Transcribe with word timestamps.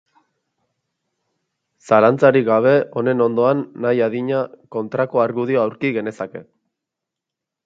Zalantzarik 1.89 2.47
gabe 2.49 2.71
honen 3.03 3.21
ondoan 3.27 3.61
nahi 3.85 4.03
adina 4.09 4.41
kontrako 4.77 5.23
argudio 5.29 5.61
aurki 5.67 5.97
genezake. 6.01 6.45